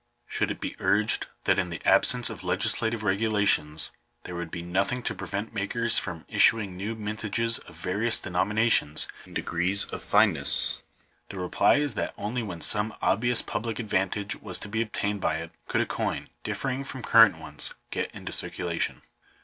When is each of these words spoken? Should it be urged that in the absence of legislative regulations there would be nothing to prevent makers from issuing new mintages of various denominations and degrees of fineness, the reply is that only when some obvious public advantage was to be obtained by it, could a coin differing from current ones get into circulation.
Should 0.25 0.49
it 0.49 0.59
be 0.59 0.75
urged 0.79 1.27
that 1.43 1.59
in 1.59 1.69
the 1.69 1.79
absence 1.85 2.31
of 2.31 2.43
legislative 2.43 3.03
regulations 3.03 3.91
there 4.23 4.33
would 4.33 4.49
be 4.49 4.63
nothing 4.63 5.03
to 5.03 5.13
prevent 5.13 5.53
makers 5.53 5.99
from 5.99 6.25
issuing 6.27 6.75
new 6.75 6.95
mintages 6.95 7.59
of 7.69 7.75
various 7.75 8.17
denominations 8.17 9.07
and 9.25 9.35
degrees 9.35 9.85
of 9.85 10.03
fineness, 10.03 10.81
the 11.29 11.37
reply 11.37 11.75
is 11.75 11.93
that 11.93 12.15
only 12.17 12.41
when 12.41 12.61
some 12.61 12.95
obvious 12.99 13.43
public 13.43 13.77
advantage 13.77 14.35
was 14.37 14.57
to 14.57 14.67
be 14.67 14.81
obtained 14.81 15.21
by 15.21 15.35
it, 15.35 15.51
could 15.67 15.81
a 15.81 15.85
coin 15.85 16.29
differing 16.41 16.83
from 16.83 17.03
current 17.03 17.37
ones 17.37 17.75
get 17.91 18.09
into 18.09 18.31
circulation. 18.31 19.03